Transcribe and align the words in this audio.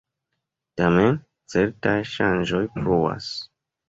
Tamen 0.79 1.19
certaj 1.53 1.93
ŝanĝoj 2.13 2.63
pluas. 2.79 3.29